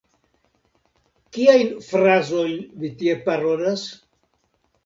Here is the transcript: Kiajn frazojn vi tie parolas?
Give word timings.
Kiajn 1.37 1.69
frazojn 1.89 2.57
vi 2.81 2.91
tie 3.03 3.19
parolas? 3.29 3.85